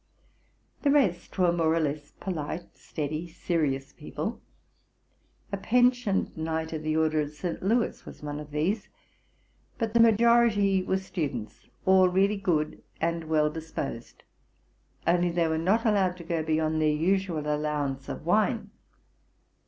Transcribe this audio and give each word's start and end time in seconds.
The 0.81 0.89
rest 0.89 1.37
were 1.37 1.51
more 1.53 1.75
or 1.75 1.79
less 1.79 2.09
polite, 2.19 2.75
steady, 2.75 3.27
serious 3.27 3.93
people. 3.93 4.41
A 5.51 5.57
pensioned 5.57 6.35
knight 6.35 6.73
of 6.73 6.81
the 6.81 6.97
order 6.97 7.21
of 7.21 7.29
St. 7.29 7.61
Louis 7.61 8.03
was 8.03 8.23
one 8.23 8.39
of 8.39 8.49
these: 8.49 8.89
but 9.77 9.93
the 9.93 9.99
majority 9.99 10.81
were 10.81 10.97
students, 10.97 11.67
all 11.85 12.09
really 12.09 12.37
good 12.37 12.81
and 12.99 13.25
well 13.25 13.51
disposed; 13.51 14.23
only 15.05 15.29
they 15.29 15.47
were 15.47 15.59
not 15.59 15.85
allowed 15.85 16.17
to 16.17 16.23
go 16.23 16.41
beyond 16.41 16.81
their 16.81 16.89
usual 16.89 17.45
allowance 17.45 18.09
of 18.09 18.25
wine. 18.25 18.71